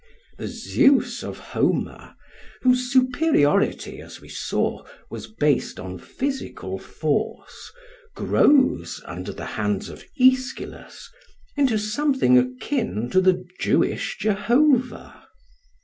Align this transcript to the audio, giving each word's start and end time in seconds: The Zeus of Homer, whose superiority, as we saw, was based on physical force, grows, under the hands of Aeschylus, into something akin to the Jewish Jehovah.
The 0.39 0.47
Zeus 0.47 1.21
of 1.23 1.37
Homer, 1.37 2.15
whose 2.63 2.91
superiority, 2.91 4.01
as 4.01 4.19
we 4.19 4.29
saw, 4.29 4.83
was 5.11 5.27
based 5.27 5.79
on 5.79 5.99
physical 5.99 6.79
force, 6.79 7.71
grows, 8.15 8.99
under 9.05 9.31
the 9.31 9.45
hands 9.45 9.89
of 9.89 10.03
Aeschylus, 10.19 11.07
into 11.55 11.77
something 11.77 12.35
akin 12.35 13.11
to 13.11 13.21
the 13.21 13.45
Jewish 13.59 14.17
Jehovah. 14.19 15.27